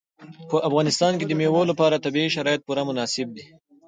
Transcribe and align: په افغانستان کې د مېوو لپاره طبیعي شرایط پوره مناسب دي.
په 0.49 0.57
افغانستان 0.67 1.13
کې 1.19 1.25
د 1.27 1.31
مېوو 1.39 1.69
لپاره 1.71 2.03
طبیعي 2.05 2.29
شرایط 2.35 2.61
پوره 2.67 2.83
مناسب 2.89 3.27
دي. 3.35 3.45